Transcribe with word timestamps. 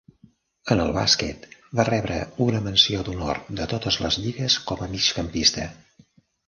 En 0.75 0.79
el 0.85 0.93
bàsquet, 0.95 1.45
va 1.81 1.85
rebre 1.91 2.17
una 2.47 2.63
menció 2.69 3.05
d'honor 3.11 3.43
de 3.61 3.69
totes 3.77 4.01
les 4.07 4.21
lligues 4.27 4.61
com 4.73 4.85
a 4.89 4.93
migcampista. 4.99 5.71